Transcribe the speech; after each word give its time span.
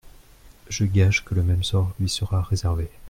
Je 0.67 0.83
gage 0.85 1.23
que 1.23 1.35
le 1.35 1.43
même 1.43 1.61
sort 1.63 1.93
lui 1.99 2.09
sera 2.09 2.41
réservé. 2.41 2.89